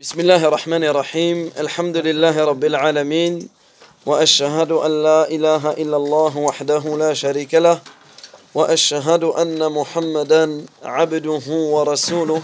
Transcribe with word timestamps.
بسم 0.00 0.20
الله 0.20 0.44
الرحمن 0.44 0.84
الرحيم 0.84 1.50
الحمد 1.58 1.96
لله 1.96 2.44
رب 2.44 2.64
العالمين 2.64 3.48
واشهد 4.06 4.72
ان 4.72 5.02
لا 5.02 5.28
اله 5.28 5.70
الا 5.72 5.96
الله 5.96 6.36
وحده 6.36 6.96
لا 6.98 7.14
شريك 7.14 7.54
له 7.54 7.80
واشهد 8.54 9.24
ان 9.24 9.72
محمدا 9.72 10.66
عبده 10.84 11.46
ورسوله 11.50 12.42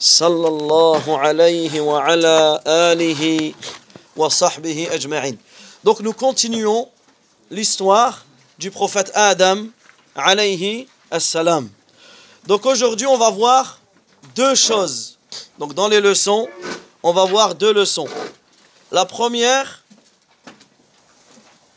صلى 0.00 0.48
الله 0.48 1.18
عليه 1.18 1.80
وعلى 1.80 2.60
اله 2.66 3.54
وصحبه 4.16 4.88
اجمعين 4.92 5.38
Donc 5.84 6.00
nous 6.00 6.12
continuons 6.12 6.86
l'histoire 7.50 8.26
du 8.58 8.70
prophète 8.70 9.10
Adam 9.14 9.68
alayhi 10.14 10.86
assalam. 11.10 11.70
Donc 12.46 12.66
aujourd'hui 12.66 13.06
on 13.06 13.16
va 13.16 13.30
voir 13.30 13.80
deux 14.36 14.54
choses. 14.54 15.16
Donc 15.58 15.72
dans 15.72 15.88
les 15.88 16.00
leçons, 16.00 16.46
on 17.02 17.12
va 17.12 17.24
voir 17.24 17.54
deux 17.54 17.72
leçons. 17.72 18.08
La 18.92 19.04
première, 19.04 19.84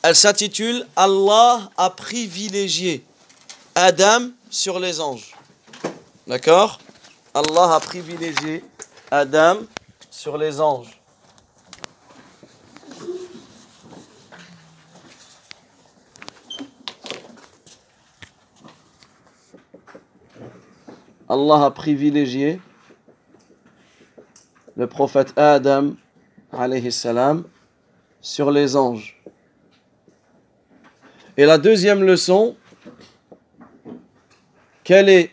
elle 0.02 0.16
s'intitule 0.16 0.85
Allah 0.95 1.70
a 1.77 1.89
privilégié 1.89 3.05
Adam 3.75 4.30
sur 4.49 4.80
les 4.80 4.99
anges. 4.99 5.35
D'accord? 6.27 6.80
Allah 7.33 7.75
a 7.75 7.80
privilégié 7.80 8.63
Adam 9.11 9.59
sur 10.11 10.38
les 10.38 10.59
anges. 10.59 10.99
Allah 21.30 21.66
a 21.66 21.71
privilégié 21.71 22.59
le 24.75 24.87
prophète 24.87 25.33
Adam 25.37 25.93
sur 28.21 28.51
les 28.51 28.75
anges. 28.75 29.21
Et 31.35 31.45
la 31.45 31.57
deuxième 31.57 32.03
leçon, 32.03 32.55
quelle 34.83 35.09
est 35.09 35.31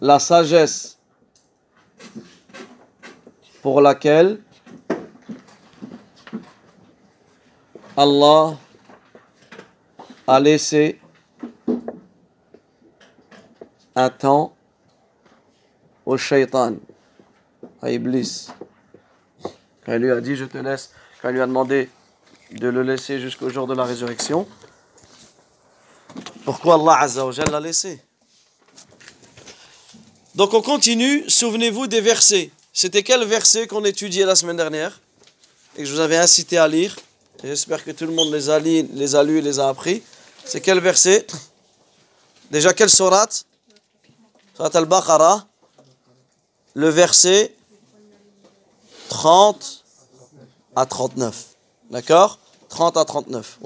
la 0.00 0.18
sagesse 0.18 0.98
pour 3.62 3.80
laquelle 3.80 4.42
Allah 7.96 8.56
a 10.26 10.40
laissé 10.40 11.00
un 13.94 14.08
temps 14.08 14.56
au 16.06 16.16
shaitan, 16.16 16.76
à 17.82 17.90
Iblis. 17.90 18.48
Quand 19.84 19.92
il 19.92 19.98
lui 19.98 20.10
a 20.10 20.20
dit 20.20 20.36
je 20.36 20.44
te 20.44 20.58
laisse, 20.58 20.90
quand 21.20 21.28
il 21.28 21.34
lui 21.34 21.40
a 21.42 21.46
demandé 21.46 21.88
de 22.52 22.68
le 22.68 22.82
laisser 22.82 23.20
jusqu'au 23.20 23.48
jour 23.48 23.66
de 23.66 23.74
la 23.74 23.84
résurrection, 23.84 24.46
pourquoi 26.44 26.74
Allah 26.74 26.98
Azza 27.00 27.26
wa 27.26 27.32
l'a 27.32 27.60
laissé? 27.60 28.02
Donc 30.34 30.54
on 30.54 30.62
continue, 30.62 31.28
souvenez-vous 31.28 31.86
des 31.86 32.00
versets. 32.00 32.50
C'était 32.72 33.02
quel 33.02 33.24
verset 33.24 33.66
qu'on 33.66 33.84
étudiait 33.84 34.24
la 34.24 34.36
semaine 34.36 34.56
dernière? 34.56 35.00
Et 35.76 35.82
que 35.82 35.84
je 35.84 35.92
vous 35.92 36.00
avais 36.00 36.16
incité 36.16 36.56
à 36.56 36.68
lire. 36.68 36.96
J'espère 37.42 37.84
que 37.84 37.90
tout 37.90 38.06
le 38.06 38.12
monde 38.12 38.32
les 38.32 38.48
a, 38.50 38.58
lus, 38.58 39.38
et 39.38 39.42
les 39.42 39.60
a 39.60 39.68
appris. 39.68 40.02
C'est 40.44 40.60
quel 40.60 40.78
verset? 40.78 41.26
Déjà, 42.50 42.72
quelle 42.72 42.90
sourate? 42.90 43.44
Surat 44.54 44.70
al-Baqarah, 44.74 45.46
le 46.73 46.89
verset 46.89 47.53
30 49.09 49.83
à 50.75 50.85
39. 50.85 51.45
D'accord 51.91 52.39
30 52.69 52.97
à 52.97 53.05
39. 53.05 53.59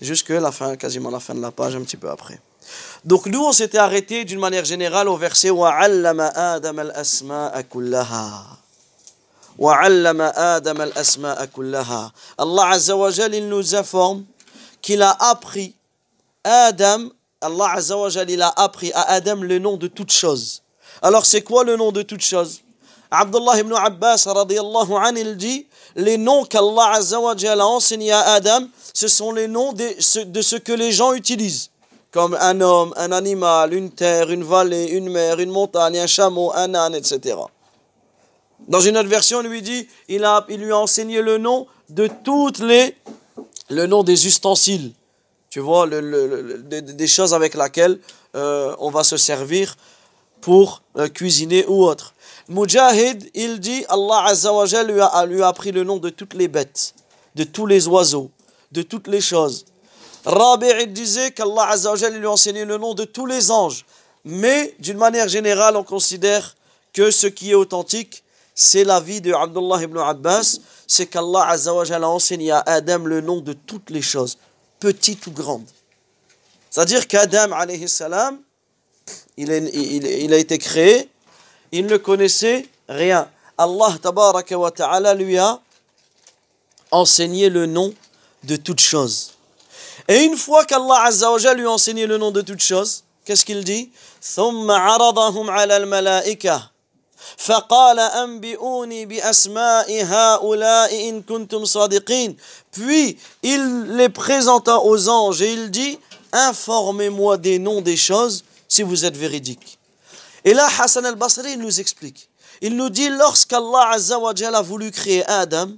Jusque 0.00 0.28
la 0.30 0.52
fin, 0.52 0.76
quasiment 0.76 1.10
la 1.10 1.20
fin 1.20 1.34
de 1.34 1.40
la 1.40 1.50
page, 1.50 1.76
un 1.76 1.82
petit 1.82 1.96
peu 1.96 2.08
après. 2.10 2.40
Donc 3.04 3.26
nous, 3.26 3.44
on 3.44 3.52
s'était 3.52 3.78
arrêté 3.78 4.24
d'une 4.24 4.40
manière 4.40 4.64
générale 4.64 5.08
au 5.08 5.16
verset 5.16 5.50
وَعَلَّمَ 5.50 6.20
آدَمَ 6.34 6.80
الْأَسْمَاءَ 6.80 7.60
كُلَّهَا 7.62 8.58
وَعَلَّمَ 9.58 10.20
آدَمَ 10.34 10.80
الْأَسْمَاءَ 10.80 11.46
كُلَّهَا 11.46 12.12
Allah 12.38 12.68
Azza 12.70 12.96
wa 12.96 13.10
Jal, 13.10 13.34
il 13.34 13.48
nous 13.48 13.74
informe 13.74 14.24
qu'il 14.80 15.02
a 15.02 15.10
appris 15.10 15.74
Adam, 16.42 17.10
Allah 17.41 17.71
Azza 17.75 17.97
wa 17.97 18.09
Jal, 18.09 18.29
il 18.29 18.41
a 18.41 18.49
appris 18.57 18.91
à 18.93 19.11
Adam 19.11 19.37
le 19.37 19.59
nom 19.59 19.77
de 19.77 19.87
toutes 19.87 20.11
choses. 20.11 20.61
Alors 21.01 21.25
c'est 21.25 21.41
quoi 21.41 21.63
le 21.63 21.77
nom 21.77 21.91
de 21.91 22.01
toutes 22.01 22.21
choses? 22.21 22.59
Abdullah 23.09 23.59
ibn 23.59 23.73
Abbas 23.73 24.25
radiyallahu 24.27 24.93
an, 24.93 25.15
il 25.15 25.37
dit 25.37 25.65
les 25.95 26.17
noms 26.17 26.43
qu'Allah 26.43 26.91
Azza 26.95 27.19
wa 27.19 27.35
Jal 27.35 27.61
a 27.61 27.65
enseignés 27.65 28.11
à 28.11 28.33
Adam, 28.33 28.67
ce 28.93 29.07
sont 29.07 29.31
les 29.31 29.47
noms 29.47 29.71
de 29.71 29.85
ce, 29.99 30.57
que 30.57 30.73
les 30.73 30.91
gens 30.91 31.13
utilisent. 31.13 31.69
Comme 32.11 32.35
un 32.39 32.59
homme, 32.59 32.93
un 32.97 33.11
animal, 33.11 33.73
une 33.73 33.91
terre, 33.91 34.31
une 34.31 34.43
vallée, 34.43 34.87
une 34.87 35.09
mer, 35.09 35.39
une 35.39 35.51
montagne, 35.51 35.97
un 35.97 36.07
chameau, 36.07 36.51
un 36.55 36.73
âne, 36.73 36.95
etc. 36.95 37.37
Dans 38.67 38.81
une 38.81 38.97
autre 38.97 39.09
version, 39.09 39.37
on 39.39 39.43
lui 39.43 39.61
dit, 39.61 39.87
il, 40.07 40.25
a, 40.25 40.45
il 40.49 40.59
lui 40.59 40.71
a 40.71 40.77
enseigné 40.77 41.21
le 41.21 41.37
nom 41.37 41.67
de 41.89 42.09
toutes 42.23 42.59
les, 42.59 42.95
le 43.69 43.85
nom 43.85 44.03
des 44.03 44.25
ustensiles. 44.27 44.91
Tu 45.49 45.59
vois, 45.59 45.85
le, 45.85 45.99
le, 45.99 46.41
le, 46.41 46.81
des 46.81 47.07
choses 47.07 47.33
avec 47.33 47.55
lesquelles 47.55 47.99
euh, 48.35 48.75
on 48.79 48.91
va 48.91 49.03
se 49.03 49.17
servir 49.17 49.75
pour 50.41 50.81
euh, 50.97 51.07
cuisiner 51.07 51.65
ou 51.67 51.83
autre. 51.83 52.13
Mujahid, 52.47 53.29
il 53.33 53.59
dit, 53.59 53.83
Allah 53.89 54.25
Azza 54.25 54.83
lui 54.83 55.01
a, 55.01 55.25
lui 55.25 55.41
a 55.41 55.47
appris 55.47 55.71
le 55.71 55.83
nom 55.83 55.97
de 55.97 56.09
toutes 56.09 56.33
les 56.33 56.47
bêtes, 56.47 56.93
de 57.35 57.43
tous 57.43 57.65
les 57.65 57.87
oiseaux, 57.87 58.29
de 58.71 58.81
toutes 58.81 59.07
les 59.07 59.21
choses. 59.21 59.65
Rabi' 60.25 60.67
il 60.81 60.93
disait 60.93 61.31
qu'Allah 61.31 61.69
Azza 61.69 62.09
lui 62.09 62.25
a 62.25 62.31
enseigné 62.31 62.65
le 62.65 62.77
nom 62.77 62.93
de 62.93 63.05
tous 63.05 63.25
les 63.25 63.51
anges. 63.51 63.85
Mais 64.25 64.75
d'une 64.79 64.97
manière 64.97 65.29
générale, 65.29 65.77
on 65.77 65.83
considère 65.83 66.55
que 66.93 67.09
ce 67.09 67.27
qui 67.27 67.51
est 67.51 67.55
authentique, 67.55 68.23
c'est 68.53 68.83
la 68.83 68.99
vie 68.99 69.21
de 69.21 69.33
Abdullah 69.33 69.81
ibn 69.81 69.97
Abbas, 69.97 70.59
c'est 70.85 71.05
qu'Allah 71.05 71.47
Azza 71.47 71.71
a 71.71 72.01
enseigné 72.01 72.51
à 72.51 72.59
Adam 72.65 73.05
le 73.05 73.21
nom 73.21 73.39
de 73.39 73.53
toutes 73.53 73.89
les 73.89 74.01
choses, 74.01 74.37
petites 74.79 75.27
ou 75.27 75.31
grandes. 75.31 75.67
C'est-à-dire 76.69 77.07
qu'Adam, 77.07 77.51
alayhi 77.51 77.89
salam, 77.89 78.39
il, 79.37 79.51
a 80.33 80.37
été 80.37 80.57
créé, 80.57 81.09
il 81.71 81.85
ne 81.85 81.97
connaissait 81.97 82.67
rien. 82.87 83.29
Allah 83.57 83.97
tabaraka 84.01 84.57
wa 84.57 84.71
ta'ala 84.71 85.13
lui 85.13 85.37
a 85.37 85.59
enseigné 86.91 87.49
le 87.49 87.65
nom 87.65 87.93
de 88.43 88.55
toutes 88.55 88.79
choses. 88.81 89.31
Et 90.07 90.23
une 90.23 90.37
fois 90.37 90.65
qu'Allah 90.65 91.03
Azza 91.03 91.31
wa 91.31 91.53
lui 91.53 91.65
a 91.65 91.71
enseigné 91.71 92.07
le 92.07 92.17
nom 92.17 92.31
de 92.31 92.41
toutes 92.41 92.61
choses, 92.61 93.03
qu'est-ce 93.25 93.45
qu'il 93.45 93.63
dit? 93.63 93.91
فقال 97.36 97.98
أنبئوني 97.98 99.06
بأسماء 99.06 100.04
هؤلاء 100.04 101.08
إن 101.08 101.22
كنتم 101.22 101.64
صادقين 101.64 102.36
Puis 102.72 103.16
il 103.42 103.96
les 103.96 104.08
présenta 104.08 104.80
aux 104.80 105.08
anges 105.08 105.42
et 105.42 105.52
il 105.52 105.70
dit 105.70 105.98
Informez-moi 106.32 107.36
des 107.38 107.58
noms 107.58 107.80
des 107.80 107.96
choses 107.96 108.44
si 108.68 108.82
vous 108.82 109.04
êtes 109.04 109.16
véridiques. 109.16 109.78
Et 110.44 110.52
là, 110.52 110.68
Hassan 110.80 111.06
al-Basri 111.06 111.56
nous 111.56 111.80
explique. 111.80 112.28
Il 112.60 112.76
nous 112.76 112.90
dit 112.90 113.08
lorsqu'Allah 113.08 113.90
Azza 113.92 114.18
wa 114.18 114.34
Jal 114.34 114.54
a 114.54 114.62
voulu 114.62 114.90
créer 114.90 115.24
Adam, 115.26 115.70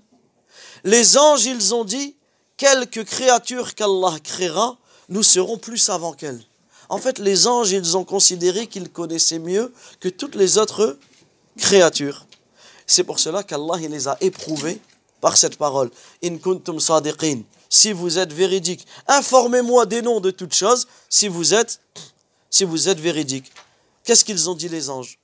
les 0.84 1.18
anges 1.18 1.44
ils 1.44 1.74
ont 1.74 1.84
dit 1.84 2.16
quelque 2.56 3.00
créature 3.00 3.74
qu'Allah 3.74 4.14
créera, 4.22 4.78
nous 5.08 5.22
serons 5.22 5.58
plus 5.58 5.78
savants 5.78 6.12
qu'elle. 6.12 6.40
En 6.88 6.98
fait, 6.98 7.18
les 7.18 7.46
anges, 7.46 7.72
ils 7.72 7.96
ont 7.96 8.04
considéré 8.04 8.66
qu'ils 8.66 8.90
connaissaient 8.90 9.40
mieux 9.40 9.72
que 10.00 10.08
toutes 10.08 10.36
les 10.36 10.58
autres 10.58 10.98
c'est 12.85 13.03
pour 13.03 13.19
cela 13.19 13.43
qu'Allah 13.43 13.77
les 13.77 14.07
a 14.07 14.17
éprouvés 14.21 14.81
par 15.21 15.37
cette 15.37 15.57
parole. 15.57 15.89
In 16.23 16.37
kuntum. 16.37 16.79
Si 17.69 17.93
vous 17.93 18.17
êtes 18.17 18.33
véridique, 18.33 18.85
informez-moi 19.07 19.85
des 19.85 20.01
noms 20.01 20.19
de 20.19 20.31
toutes 20.31 20.53
choses 20.53 20.87
si 21.09 21.27
vous 21.27 21.53
êtes 21.53 21.79
si 22.49 22.65
vous 22.65 22.89
êtes 22.89 22.99
véridique. 22.99 23.51
Qu'est-ce 24.03 24.25
qu'ils 24.25 24.49
ont 24.49 24.55
dit 24.55 24.67
les 24.67 24.89
anges? 24.89 25.19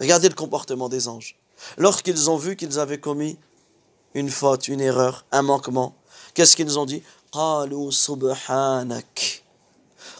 Regardez 0.00 0.28
le 0.28 0.34
comportement 0.34 0.88
des 0.88 1.06
anges. 1.06 1.36
Lorsqu'ils 1.76 2.30
ont 2.30 2.36
vu 2.36 2.56
qu'ils 2.56 2.78
avaient 2.78 2.98
commis 2.98 3.38
une 4.14 4.30
faute, 4.30 4.66
une 4.66 4.80
erreur, 4.80 5.24
un 5.30 5.42
manquement, 5.42 5.94
qu'est-ce 6.34 6.56
qu'ils 6.56 6.78
ont 6.78 6.86
dit? 6.86 7.02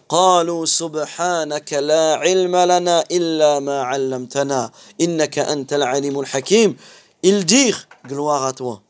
قالوا 0.10 0.66
سبحانك 0.66 1.74
لا 1.74 2.16
علم 2.16 2.56
لنا 2.56 3.04
إلا 3.12 3.60
ما 3.60 3.82
علمتنا 3.82 4.72
إنك 5.02 5.40
أنت 5.40 5.74
العليم 5.74 6.20
الحكيم 6.20 6.78
Ils 7.24 7.44
dirent 7.44 7.88
gloire 8.06 8.46
à 8.46 8.54
toi. 8.54 8.82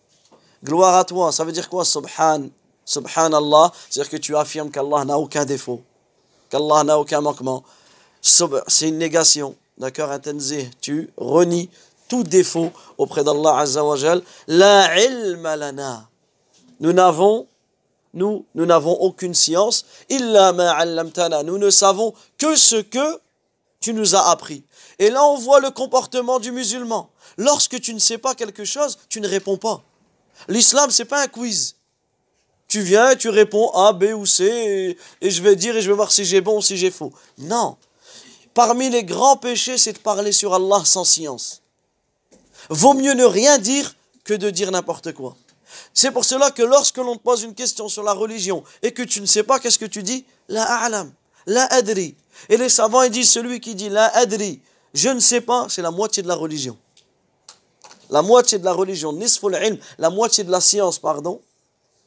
Gloire 0.61 0.95
à 0.95 1.05
toi, 1.05 1.31
ça 1.31 1.45
veut 1.45 1.53
dire 1.53 1.69
quoi 1.69 1.85
Subhan, 1.85 2.49
Subhanallah, 2.83 3.71
c'est-à-dire 3.89 4.11
que 4.11 4.17
tu 4.17 4.35
affirmes 4.35 4.71
qu'Allah 4.71 5.05
n'a 5.05 5.17
aucun 5.17 5.45
défaut. 5.45 5.81
qu'Allah 6.49 6.83
n'a 6.83 6.99
aucun 6.99 7.21
manquement. 7.21 7.63
C'est 8.21 8.89
une 8.89 8.97
négation, 8.97 9.55
d'accord 9.77 10.09
Tu 10.81 11.09
renies 11.17 11.69
tout 12.07 12.23
défaut 12.23 12.71
auprès 12.97 13.23
d'Allah 13.23 13.59
Azza 13.59 13.83
wa 13.83 13.95
La 14.47 14.99
ilma 14.99 15.55
lana. 15.55 16.09
Nous 16.79 16.93
n'avons 16.93 17.47
nous, 18.14 18.44
nous 18.54 18.66
n'avons 18.66 18.92
aucune 18.92 19.34
science. 19.34 19.84
Nous 20.10 20.18
ne 21.58 21.70
savons 21.70 22.14
que 22.38 22.56
ce 22.56 22.76
que 22.76 23.20
tu 23.80 23.94
nous 23.94 24.14
as 24.14 24.28
appris. 24.30 24.64
Et 24.98 25.10
là, 25.10 25.24
on 25.24 25.36
voit 25.36 25.60
le 25.60 25.70
comportement 25.70 26.38
du 26.38 26.52
musulman. 26.52 27.10
Lorsque 27.38 27.80
tu 27.80 27.94
ne 27.94 27.98
sais 27.98 28.18
pas 28.18 28.34
quelque 28.34 28.64
chose, 28.64 28.98
tu 29.08 29.20
ne 29.20 29.28
réponds 29.28 29.56
pas. 29.56 29.82
L'islam, 30.48 30.90
c'est 30.90 31.04
pas 31.04 31.22
un 31.22 31.26
quiz. 31.28 31.76
Tu 32.68 32.82
viens, 32.82 33.16
tu 33.16 33.28
réponds 33.28 33.70
A, 33.70 33.92
B 33.92 34.12
ou 34.14 34.26
C, 34.26 34.96
et, 35.20 35.30
je 35.30 35.42
vais 35.42 35.56
dire 35.56 35.76
et 35.76 35.82
je 35.82 35.88
vais 35.88 35.96
voir 35.96 36.12
si 36.12 36.24
j'ai 36.24 36.40
bon 36.40 36.58
ou 36.58 36.62
si 36.62 36.76
j'ai 36.76 36.90
faux. 36.90 37.12
Non. 37.38 37.76
Parmi 38.54 38.90
les 38.90 39.02
grands 39.02 39.36
péchés, 39.36 39.78
c'est 39.78 39.94
de 39.94 39.98
parler 39.98 40.32
sur 40.32 40.54
Allah 40.54 40.82
sans 40.84 41.04
science. 41.04 41.62
Vaut 42.68 42.94
mieux 42.94 43.14
ne 43.14 43.24
rien 43.24 43.58
dire 43.58 43.94
que 44.22 44.34
de 44.34 44.50
dire 44.50 44.70
n'importe 44.70 45.12
quoi. 45.12 45.36
C'est 45.94 46.10
pour 46.10 46.24
cela 46.24 46.50
que 46.50 46.62
lorsque 46.62 46.98
l'on 46.98 47.16
te 47.16 47.22
pose 47.22 47.42
une 47.42 47.54
question 47.54 47.88
sur 47.88 48.02
la 48.02 48.12
religion 48.12 48.62
et 48.82 48.92
que 48.92 49.02
tu 49.02 49.20
ne 49.20 49.26
sais 49.26 49.42
pas, 49.42 49.58
qu'est-ce 49.58 49.78
que 49.78 49.86
tu 49.86 50.02
dis 50.02 50.24
La 50.48 50.64
a'lam, 50.84 51.12
la 51.46 51.64
adri. 51.66 52.14
Et 52.48 52.56
les 52.56 52.68
savants 52.68 53.02
ils 53.02 53.10
disent 53.10 53.30
celui 53.30 53.60
qui 53.60 53.74
dit 53.74 53.88
la 53.88 54.06
adri, 54.16 54.60
je 54.94 55.08
ne 55.08 55.20
sais 55.20 55.40
pas, 55.40 55.66
c'est 55.68 55.82
la 55.82 55.90
moitié 55.90 56.22
de 56.22 56.28
la 56.28 56.34
religion. 56.34 56.76
La 58.10 58.22
moitié 58.22 58.58
de 58.58 58.64
la 58.64 58.72
religion, 58.72 59.12
nisful 59.12 59.56
ilm, 59.62 59.78
la 59.98 60.10
moitié 60.10 60.42
de 60.42 60.50
la 60.50 60.60
science, 60.60 60.98
pardon, 60.98 61.40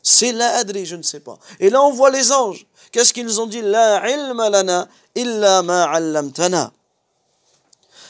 c'est 0.01 0.33
la 0.33 0.55
adri, 0.57 0.85
je 0.85 0.97
ne 0.97 1.01
sais 1.01 1.21
pas. 1.21 1.39
Et 1.61 1.69
là, 1.69 1.81
on 1.81 1.91
voit 1.91 2.11
les 2.11 2.31
anges. 2.33 2.67
Qu'est-ce 2.91 3.13
qu'ils 3.13 3.39
ont 3.39 3.47
dit? 3.47 3.61
La 3.61 4.09
ilma 4.09 4.49
lana 4.49 4.89
illa 5.15 5.63
ma 5.63 5.85
allamtana. 5.85 6.73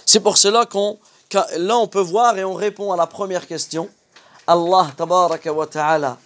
C'est 0.05 0.19
pour 0.19 0.37
cela 0.37 0.65
qu'on, 0.65 0.97
là, 1.57 1.77
on 1.77 1.87
peut 1.87 2.01
voir 2.01 2.37
et 2.37 2.43
on 2.43 2.55
répond 2.55 2.91
à 2.91 2.97
la 2.97 3.05
première 3.05 3.47
question. 3.47 3.89
Allah 4.47 4.91
tabaraka 4.95 5.53
wa 5.53 5.65
ta'ala. 5.65 6.17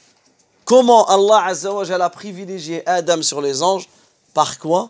Comment 0.66 1.06
Allah 1.08 1.46
azza 1.46 1.72
wa 1.72 1.84
a 1.84 2.10
privilégié 2.10 2.88
Adam 2.88 3.22
sur 3.22 3.42
les 3.42 3.64
anges? 3.64 3.88
Par 4.34 4.60
quoi? 4.60 4.90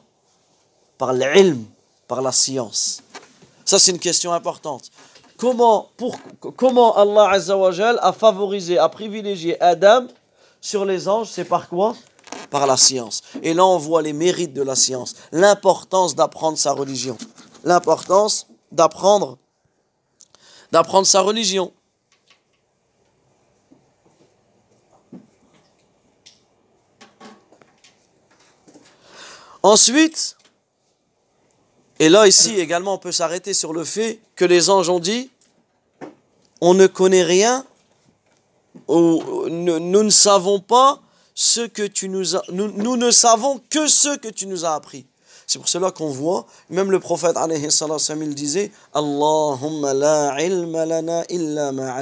Par 0.98 1.14
l'ilm, 1.14 1.66
par 2.08 2.22
la 2.22 2.32
science. 2.32 3.04
Ça, 3.64 3.78
c'est 3.78 3.92
une 3.92 4.00
question 4.00 4.34
importante. 4.34 4.90
Comment, 5.38 5.90
pour, 5.98 6.16
comment 6.56 6.98
Allah 6.98 7.30
azza 7.30 7.56
wa 7.56 7.70
a 7.70 8.14
favorisé, 8.14 8.80
a 8.80 8.90
privilégié 8.90 9.62
Adam 9.62 10.08
sur 10.62 10.86
les 10.86 11.08
anges, 11.08 11.30
c'est 11.30 11.46
par 11.46 11.70
quoi? 11.70 11.96
Par 12.50 12.66
la 12.66 12.78
science. 12.78 13.22
Et 13.44 13.54
là, 13.54 13.66
on 13.66 13.78
voit 13.78 14.02
les 14.02 14.14
mérites 14.14 14.54
de 14.54 14.64
la 14.64 14.76
science, 14.76 15.16
l'importance 15.32 16.16
d'apprendre 16.16 16.58
sa 16.58 16.72
religion, 16.72 17.18
l'importance 17.64 18.48
d'apprendre 18.72 19.38
d'apprendre 20.72 21.08
sa 21.08 21.22
religion. 21.22 21.72
Ensuite, 29.64 30.38
et 32.00 32.10
là 32.10 32.28
ici 32.28 32.60
également 32.60 32.94
on 32.94 32.98
peut 32.98 33.12
s'arrêter 33.12 33.54
sur 33.54 33.74
le 33.74 33.84
fait 33.84 34.20
que 34.36 34.46
les 34.46 34.70
anges 34.70 34.90
ont 34.90 35.00
dit, 35.00 35.30
on 36.62 36.74
ne 36.74 36.88
connaît 36.88 37.24
rien, 37.24 37.66
ou, 38.88 39.50
nous, 39.50 39.80
ne 39.80 40.10
savons 40.10 40.60
pas 40.60 41.02
ce 41.34 41.62
que 41.62 41.84
tu 41.84 42.10
nous 42.10 42.36
as, 42.36 42.42
nous, 42.52 42.98
ne 42.98 43.12
savons 43.12 43.60
que 43.70 43.88
ce 43.88 44.16
que 44.18 44.28
tu 44.28 44.48
nous 44.48 44.66
as 44.66 44.74
appris. 44.74 45.06
C'est 45.46 45.60
pour 45.60 45.70
cela 45.70 45.92
qu'on 45.92 46.10
voit, 46.10 46.46
même 46.70 46.92
le 46.92 47.00
prophète 47.00 47.38
alayhi 47.38 47.66
il 47.66 48.36
disait 48.36 48.72
Allahumma 48.94 49.94
la 49.94 50.44
ilma 50.44 50.86
lana 50.86 51.24
illa 51.30 51.72
ma 51.72 52.02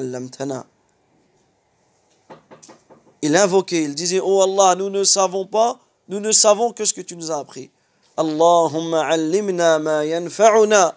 Il 3.21 3.35
invoquait, 3.35 3.83
il 3.83 3.93
disait 3.93 4.19
Oh 4.23 4.41
Allah, 4.41 4.75
nous 4.75 4.89
ne 4.89 5.03
savons 5.03 5.45
pas 5.45 5.79
nous 6.07 6.19
ne 6.19 6.31
savons 6.31 6.71
que 6.71 6.85
ce 6.85 6.93
que 6.93 7.01
tu 7.01 7.15
nous 7.15 7.31
as 7.31 7.37
appris. 7.37 7.69
Allahumma 8.17 9.05
allimna 9.07 9.79
ma 9.79 10.05
yanfa'una. 10.05 10.95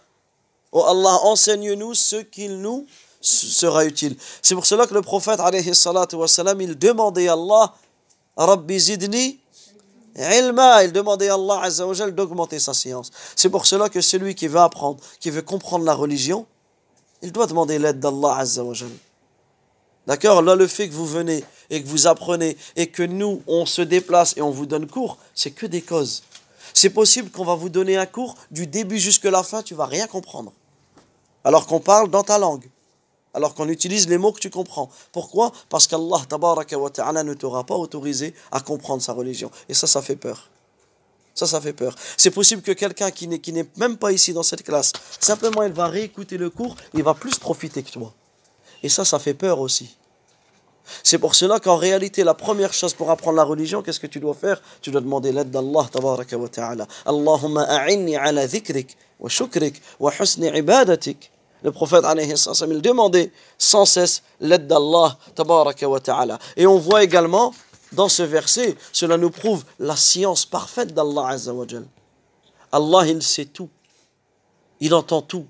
Oh 0.72 0.84
Allah, 0.84 1.18
enseigne-nous 1.24 1.94
ce 1.94 2.16
qu'il 2.16 2.60
nous 2.60 2.86
sera 3.20 3.84
utile. 3.84 4.16
C'est 4.42 4.54
pour 4.54 4.66
cela 4.66 4.86
que 4.86 4.94
le 4.94 5.02
prophète, 5.02 5.40
alayhi 5.40 5.72
wassalam, 6.12 6.60
il 6.60 6.78
demandait 6.78 7.28
à 7.28 7.32
Allah, 7.32 7.74
Rabbi 8.36 8.78
zidni 8.78 9.40
ilma. 10.16 10.84
Il 10.84 10.92
demandait 10.92 11.28
à 11.28 11.34
Allah 11.34 11.68
d'augmenter 12.10 12.58
sa 12.58 12.74
science. 12.74 13.10
C'est 13.34 13.48
pour 13.48 13.66
cela 13.66 13.88
que 13.88 14.00
celui 14.00 14.34
qui 14.34 14.46
veut 14.46 14.60
apprendre, 14.60 14.98
qui 15.20 15.30
veut 15.30 15.42
comprendre 15.42 15.84
la 15.84 15.94
religion, 15.94 16.46
il 17.22 17.32
doit 17.32 17.46
demander 17.46 17.78
l'aide 17.78 17.98
d'Allah 17.98 18.36
azza 18.38 18.62
wa 18.62 18.74
D'accord? 20.08 20.40
Là, 20.40 20.56
le 20.56 20.66
fait 20.66 20.88
que 20.88 20.94
vous 20.94 21.06
venez 21.06 21.44
et 21.68 21.82
que 21.82 21.86
vous 21.86 22.06
apprenez 22.06 22.56
et 22.76 22.86
que 22.86 23.02
nous, 23.02 23.42
on 23.46 23.66
se 23.66 23.82
déplace 23.82 24.34
et 24.38 24.40
on 24.40 24.50
vous 24.50 24.64
donne 24.64 24.86
cours, 24.86 25.18
c'est 25.34 25.50
que 25.50 25.66
des 25.66 25.82
causes. 25.82 26.22
C'est 26.72 26.88
possible 26.88 27.30
qu'on 27.30 27.44
va 27.44 27.54
vous 27.54 27.68
donner 27.68 27.98
un 27.98 28.06
cours 28.06 28.34
du 28.50 28.66
début 28.66 28.98
jusqu'à 28.98 29.30
la 29.30 29.42
fin, 29.42 29.62
tu 29.62 29.74
vas 29.74 29.84
rien 29.84 30.06
comprendre. 30.06 30.54
Alors 31.44 31.66
qu'on 31.66 31.80
parle 31.80 32.10
dans 32.10 32.22
ta 32.22 32.38
langue. 32.38 32.70
Alors 33.34 33.54
qu'on 33.54 33.68
utilise 33.68 34.08
les 34.08 34.16
mots 34.16 34.32
que 34.32 34.40
tu 34.40 34.48
comprends. 34.48 34.88
Pourquoi? 35.12 35.52
Parce 35.68 35.86
qu'Allah 35.86 36.22
ta'ala 36.26 37.22
ne 37.22 37.34
t'aura 37.34 37.64
pas 37.64 37.76
autorisé 37.76 38.34
à 38.50 38.60
comprendre 38.60 39.02
sa 39.02 39.12
religion. 39.12 39.50
Et 39.68 39.74
ça, 39.74 39.86
ça 39.86 40.00
fait 40.00 40.16
peur. 40.16 40.48
Ça, 41.34 41.46
ça 41.46 41.60
fait 41.60 41.74
peur. 41.74 41.94
C'est 42.16 42.30
possible 42.30 42.62
que 42.62 42.72
quelqu'un 42.72 43.10
qui 43.10 43.28
n'est 43.28 43.66
même 43.76 43.98
pas 43.98 44.10
ici 44.10 44.32
dans 44.32 44.42
cette 44.42 44.62
classe, 44.62 44.92
simplement 45.20 45.62
il 45.64 45.72
va 45.72 45.86
réécouter 45.86 46.38
le 46.38 46.48
cours, 46.48 46.76
il 46.94 47.02
va 47.02 47.12
plus 47.12 47.38
profiter 47.38 47.82
que 47.82 47.90
toi. 47.90 48.14
Et 48.82 48.88
ça, 48.88 49.04
ça 49.04 49.18
fait 49.18 49.34
peur 49.34 49.60
aussi. 49.60 49.96
C'est 51.02 51.18
pour 51.18 51.34
cela 51.34 51.60
qu'en 51.60 51.76
réalité, 51.76 52.24
la 52.24 52.34
première 52.34 52.72
chose 52.72 52.94
pour 52.94 53.10
apprendre 53.10 53.36
la 53.36 53.44
religion, 53.44 53.82
qu'est-ce 53.82 54.00
que 54.00 54.06
tu 54.06 54.20
dois 54.20 54.34
faire? 54.34 54.60
Tu 54.80 54.90
dois 54.90 55.00
demander 55.00 55.32
l'aide 55.32 55.50
d'Allah, 55.50 55.86
tabaraka 55.90 56.36
wa 56.38 56.48
ta'ala. 56.48 56.86
Allahumma 57.04 57.62
a'inni 57.64 58.16
ala 58.16 58.46
dhikrik 58.46 58.96
wa 59.20 59.28
shukrik 59.28 59.82
wa 60.00 60.12
husni 60.18 60.48
ibadatik. 60.48 61.30
Le 61.62 61.72
prophète, 61.72 62.04
il 62.70 62.82
demandait 62.82 63.32
sans 63.58 63.84
cesse 63.84 64.22
l'aide 64.40 64.66
d'Allah, 64.66 65.18
ta'ala. 65.34 66.38
Et 66.56 66.66
on 66.66 66.78
voit 66.78 67.02
également, 67.02 67.52
dans 67.92 68.08
ce 68.08 68.22
verset, 68.22 68.76
cela 68.92 69.16
nous 69.16 69.30
prouve 69.30 69.64
la 69.80 69.96
science 69.96 70.46
parfaite 70.46 70.94
d'Allah 70.94 71.28
azza 71.28 71.52
wa 71.52 71.66
Allah, 72.70 73.06
il 73.08 73.22
sait 73.22 73.46
tout. 73.46 73.70
Il 74.80 74.94
entend 74.94 75.22
tout. 75.22 75.46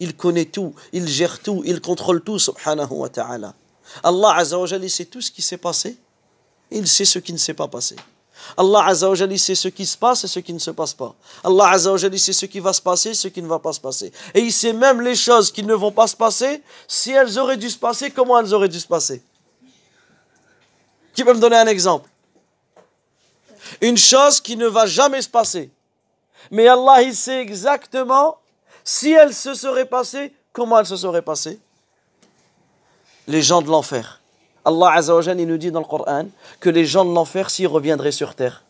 Il 0.00 0.16
connaît 0.16 0.46
tout. 0.46 0.74
Il 0.92 1.06
gère 1.06 1.38
tout. 1.38 1.62
Il 1.64 1.80
contrôle 1.80 2.22
tout, 2.22 2.38
subhanahu 2.38 2.92
wa 2.92 3.08
ta'ala. 3.08 3.54
Allah 4.02 4.34
Azzawajal, 4.36 4.82
il 4.82 4.90
sait 4.90 5.04
tout 5.04 5.20
ce 5.20 5.30
qui 5.30 5.42
s'est 5.42 5.56
passé, 5.56 5.96
il 6.70 6.86
sait 6.86 7.04
ce 7.04 7.18
qui 7.18 7.32
ne 7.32 7.38
s'est 7.38 7.54
pas 7.54 7.68
passé. 7.68 7.96
Allah 8.56 8.86
Azzawajal, 8.86 9.32
il 9.32 9.38
sait 9.38 9.54
ce 9.54 9.68
qui 9.68 9.84
se 9.84 9.98
passe 9.98 10.24
et 10.24 10.28
ce 10.28 10.38
qui 10.38 10.52
ne 10.52 10.58
se 10.58 10.70
passe 10.70 10.94
pas. 10.94 11.14
Allah 11.44 11.70
Azzawajal, 11.70 12.14
il 12.14 12.20
sait 12.20 12.32
ce 12.32 12.46
qui 12.46 12.60
va 12.60 12.72
se 12.72 12.80
passer 12.80 13.10
et 13.10 13.14
ce 13.14 13.28
qui 13.28 13.42
ne 13.42 13.48
va 13.48 13.58
pas 13.58 13.72
se 13.72 13.80
passer. 13.80 14.12
Et 14.34 14.40
il 14.40 14.52
sait 14.52 14.72
même 14.72 15.00
les 15.00 15.16
choses 15.16 15.52
qui 15.52 15.62
ne 15.62 15.74
vont 15.74 15.92
pas 15.92 16.06
se 16.06 16.16
passer, 16.16 16.62
si 16.88 17.10
elles 17.10 17.38
auraient 17.38 17.56
dû 17.56 17.68
se 17.68 17.78
passer, 17.78 18.10
comment 18.10 18.38
elles 18.38 18.54
auraient 18.54 18.68
dû 18.68 18.80
se 18.80 18.86
passer? 18.86 19.22
Qui 21.14 21.24
peut 21.24 21.34
me 21.34 21.40
donner 21.40 21.56
un 21.56 21.66
exemple? 21.66 22.08
Une 23.80 23.98
chose 23.98 24.40
qui 24.40 24.56
ne 24.56 24.66
va 24.66 24.86
jamais 24.86 25.20
se 25.20 25.28
passer. 25.28 25.70
Mais 26.50 26.66
Allah, 26.66 27.02
il 27.02 27.14
sait 27.14 27.40
exactement 27.40 28.39
si 28.84 29.12
elle 29.12 29.34
se 29.34 29.54
serait 29.54 29.86
passée, 29.86 30.32
comment 30.52 30.78
elle 30.78 30.86
se 30.86 30.96
serait 30.96 31.22
passée? 31.22 31.60
Les 33.26 33.42
gens 33.42 33.62
de 33.62 33.68
l'enfer. 33.68 34.20
Allah 34.64 34.92
Azzawajal, 34.92 35.40
il 35.40 35.46
nous 35.46 35.56
dit 35.56 35.70
dans 35.70 35.80
le 35.80 35.86
Coran 35.86 36.26
que 36.60 36.68
les 36.68 36.84
gens 36.84 37.04
de 37.04 37.12
l'enfer, 37.12 37.50
s'ils 37.50 37.66
reviendraient 37.66 38.12
sur 38.12 38.34
terre, 38.34 38.64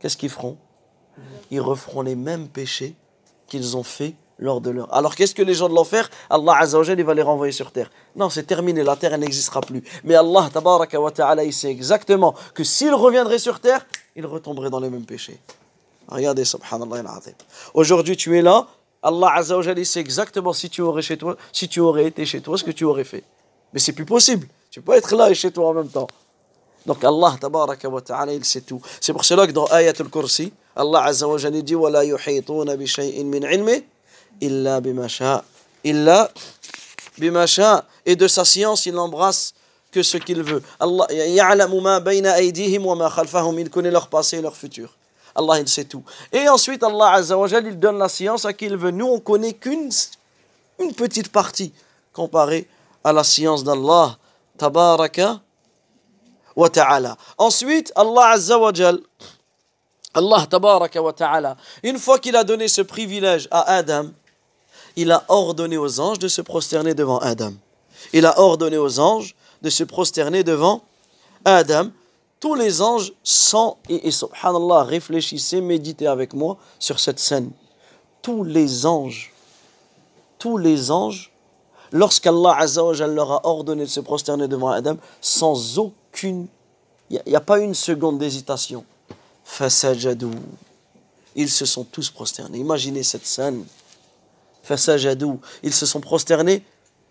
qu'est-ce 0.00 0.16
qu'ils 0.16 0.30
feront? 0.30 0.56
Ils 1.50 1.60
referont 1.60 2.02
les 2.02 2.16
mêmes 2.16 2.48
péchés 2.48 2.96
qu'ils 3.46 3.76
ont 3.76 3.82
fait 3.82 4.14
lors 4.38 4.60
de 4.60 4.70
leur. 4.70 4.92
Alors 4.94 5.14
qu'est-ce 5.16 5.34
que 5.34 5.42
les 5.42 5.54
gens 5.54 5.68
de 5.68 5.74
l'enfer 5.74 6.08
Allah 6.30 6.56
Azzawajal, 6.58 6.98
il 6.98 7.04
va 7.04 7.14
les 7.14 7.22
renvoyer 7.22 7.52
sur 7.52 7.72
terre. 7.72 7.90
Non, 8.16 8.30
c'est 8.30 8.44
terminé, 8.44 8.82
la 8.82 8.96
terre, 8.96 9.16
n'existera 9.18 9.60
plus. 9.60 9.82
Mais 10.04 10.14
Allah, 10.14 10.48
tabaraka 10.52 10.98
ta'ala, 11.14 11.44
il 11.44 11.52
sait 11.52 11.70
exactement 11.70 12.34
que 12.54 12.64
s'ils 12.64 12.94
reviendraient 12.94 13.38
sur 13.38 13.60
terre, 13.60 13.86
ils 14.16 14.26
retomberaient 14.26 14.70
dans 14.70 14.80
les 14.80 14.90
mêmes 14.90 15.06
péchés. 15.06 15.40
Regardez, 16.07 16.45
subhanallah 16.45 17.03
Aujourd'hui, 17.73 18.17
tu 18.17 18.37
es 18.37 18.41
là, 18.41 18.67
Allah 19.01 19.33
Azzawajal 19.35 19.85
sait 19.85 19.99
exactement 19.99 20.53
si 20.53 20.69
tu 20.69 20.81
aurais 20.81 21.01
chez 21.01 21.17
toi, 21.17 21.35
si 21.51 21.67
tu 21.67 21.79
aurais 21.81 22.05
été 22.05 22.25
chez 22.25 22.41
toi, 22.41 22.57
ce 22.57 22.63
que 22.63 22.71
tu 22.71 22.85
aurais 22.85 23.03
fait. 23.03 23.23
Mais 23.73 23.79
c'est 23.79 23.91
plus 23.91 24.05
possible. 24.05 24.47
Tu 24.71 24.81
peux 24.81 24.93
être 24.93 25.15
là 25.15 25.29
et 25.29 25.35
chez 25.35 25.51
toi 25.51 25.69
en 25.69 25.73
même 25.73 25.89
temps. 25.89 26.07
Donc 26.85 27.03
Allah 27.03 27.35
tabaraka 27.39 27.89
wa 27.89 28.01
ta'ala, 28.01 28.33
il 28.33 28.43
sait 28.45 28.61
tout. 28.61 28.81
C'est 29.01 29.13
pour 29.13 29.25
cela 29.25 29.45
que 29.45 29.51
dans 29.51 29.65
Ayat 29.65 29.93
al-Kursi, 29.99 30.53
Allah 30.75 31.03
Azzawajal 31.03 31.61
dit 31.63 31.75
وَلَا 31.75 32.03
يُحِيطُونَ 32.03 32.75
بِشَيْءٍ 32.75 33.23
مِّنْ 33.23 33.45
عِلْمِ 33.45 33.81
إِلَّا 34.41 34.79
بِمَا 34.79 35.07
شَاءَ 35.07 35.43
إِلَّا 35.85 36.31
بِمَا 37.17 37.45
شَاءَ 37.45 37.85
Et 38.05 38.15
de 38.15 38.27
sa 38.27 38.45
science, 38.45 38.85
il 38.85 38.97
embrasse 38.97 39.53
que 39.91 40.01
ce 40.01 40.17
qu'il 40.17 40.43
veut. 40.43 40.63
Allah 40.79 41.07
يَعْلَمُ 41.11 41.83
مَا 41.83 41.99
بَيْنَ 41.99 42.25
أَيْدِيهِمْ 42.25 42.85
وَمَا 42.85 43.09
خَلْفَهُمْ 43.09 43.59
Il 43.59 43.69
connaît 43.69 43.91
leur 43.91 44.07
passé 44.07 44.37
et 44.37 44.41
leur 44.41 44.55
futur. 44.55 44.95
Allah, 45.38 45.60
il 45.60 45.68
sait 45.68 45.84
tout. 45.84 46.02
Et 46.32 46.48
ensuite, 46.48 46.82
Allah 46.82 47.12
Azzawajal, 47.12 47.66
il 47.66 47.78
donne 47.78 47.98
la 47.98 48.08
science 48.08 48.44
à 48.44 48.52
qui 48.52 48.66
il 48.66 48.76
veut. 48.76 48.90
Nous, 48.90 49.06
on 49.06 49.20
connaît 49.20 49.52
qu'une 49.52 49.90
une 50.80 50.94
petite 50.94 51.30
partie 51.30 51.72
comparée 52.12 52.68
à 53.04 53.12
la 53.12 53.22
science 53.22 53.62
d'Allah. 53.62 54.18
Tabaraka 54.58 55.40
wa 56.56 56.68
ta'ala. 56.68 57.16
Ensuite, 57.38 57.92
Allah 57.94 58.30
Azzawajal, 58.30 58.98
Allah 60.14 60.46
Tabaraka 60.50 61.00
wa 61.00 61.12
ta'ala, 61.12 61.56
une 61.84 61.98
fois 61.98 62.18
qu'il 62.18 62.34
a 62.34 62.42
donné 62.42 62.66
ce 62.66 62.82
privilège 62.82 63.46
à 63.52 63.74
Adam, 63.76 64.10
il 64.96 65.12
a 65.12 65.24
ordonné 65.28 65.78
aux 65.78 66.00
anges 66.00 66.18
de 66.18 66.26
se 66.26 66.42
prosterner 66.42 66.94
devant 66.94 67.18
Adam. 67.18 67.52
Il 68.12 68.26
a 68.26 68.40
ordonné 68.40 68.76
aux 68.78 68.98
anges 68.98 69.36
de 69.62 69.70
se 69.70 69.84
prosterner 69.84 70.42
devant 70.42 70.82
Adam. 71.44 71.90
Tous 72.40 72.54
les 72.54 72.80
anges 72.82 73.12
sans, 73.24 73.78
et, 73.88 74.10
subhanallah, 74.10 74.84
réfléchissez, 74.84 75.60
méditez 75.60 76.06
avec 76.06 76.34
moi 76.34 76.56
sur 76.78 77.00
cette 77.00 77.18
scène. 77.18 77.50
Tous 78.22 78.44
les 78.44 78.86
anges, 78.86 79.32
tous 80.38 80.56
les 80.56 80.90
anges, 80.90 81.32
lorsqu'Allah 81.90 82.64
leur 83.06 83.32
a 83.32 83.46
ordonné 83.46 83.84
de 83.84 83.88
se 83.88 84.00
prosterner 84.00 84.46
devant 84.46 84.70
Adam, 84.70 84.96
sans 85.20 85.78
aucune, 85.78 86.46
il 87.10 87.20
n'y 87.26 87.34
a, 87.34 87.38
a, 87.38 87.40
pas 87.40 87.58
une 87.58 87.74
seconde 87.74 88.18
d'hésitation. 88.18 88.84
Fasajadou. 89.44 90.30
Ils 91.34 91.50
se 91.50 91.64
sont 91.64 91.84
tous 91.84 92.10
prosternés. 92.10 92.58
Imaginez 92.58 93.02
cette 93.02 93.26
scène. 93.26 93.64
Fasajadou. 94.62 95.40
Ils 95.62 95.72
se 95.72 95.86
sont 95.86 96.00
prosternés 96.00 96.62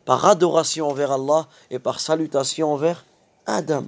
par 0.06 0.26
adoration 0.26 0.88
envers 0.88 1.12
Allah 1.12 1.48
et 1.72 1.80
par 1.80 2.00
salutation 2.00 2.72
envers 2.72 3.06
Adam. 3.46 3.86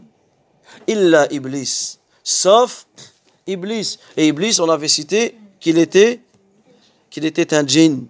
Illa 0.87 1.31
Iblis. 1.31 1.97
Sauf 2.23 2.85
Iblis. 3.47 3.97
Et 4.17 4.27
Iblis, 4.27 4.59
on 4.59 4.69
avait 4.69 4.87
cité 4.87 5.35
qu'il 5.59 5.77
était, 5.77 6.21
qu'il 7.09 7.25
était 7.25 7.53
un 7.53 7.65
djinn. 7.65 8.07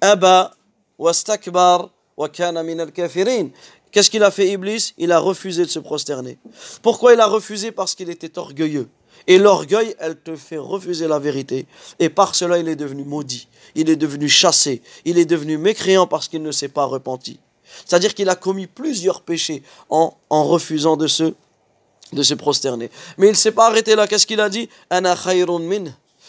Aba 0.00 0.54
wastakbar 0.98 1.90
wa 2.16 2.28
kana 2.28 2.62
min 2.62 2.78
al-kafirin. 2.78 3.48
Qu'est-ce 3.90 4.10
qu'il 4.10 4.22
a 4.22 4.30
fait 4.30 4.48
Iblis? 4.48 4.94
Il 4.98 5.10
a 5.10 5.18
refusé 5.18 5.64
de 5.64 5.70
se 5.70 5.80
prosterner. 5.80 6.38
Pourquoi 6.82 7.14
il 7.14 7.20
a 7.20 7.26
refusé? 7.26 7.72
Parce 7.72 7.94
qu'il 7.94 8.08
était 8.08 8.38
orgueilleux. 8.38 8.88
Et 9.26 9.38
l'orgueil, 9.38 9.94
elle 9.98 10.18
te 10.18 10.36
fait 10.36 10.58
refuser 10.58 11.08
la 11.08 11.18
vérité. 11.18 11.66
Et 11.98 12.08
par 12.08 12.34
cela, 12.34 12.58
il 12.58 12.68
est 12.68 12.76
devenu 12.76 13.04
maudit. 13.04 13.48
Il 13.74 13.90
est 13.90 13.96
devenu 13.96 14.28
chassé. 14.28 14.80
Il 15.04 15.18
est 15.18 15.24
devenu 15.24 15.58
mécréant 15.58 16.06
parce 16.06 16.28
qu'il 16.28 16.42
ne 16.42 16.52
s'est 16.52 16.68
pas 16.68 16.84
repenti. 16.84 17.38
C'est-à-dire 17.84 18.14
qu'il 18.14 18.28
a 18.28 18.36
commis 18.36 18.66
plusieurs 18.66 19.22
péchés 19.22 19.62
en, 19.90 20.16
en 20.30 20.44
refusant 20.44 20.96
de 20.96 21.06
se, 21.06 21.34
de 22.12 22.22
se 22.22 22.34
prosterner. 22.34 22.90
Mais 23.18 23.28
il 23.28 23.30
ne 23.30 23.36
s'est 23.36 23.52
pas 23.52 23.66
arrêté 23.66 23.94
là. 23.94 24.06
Qu'est-ce 24.06 24.26
qu'il 24.26 24.40
a 24.40 24.48
dit? 24.48 24.68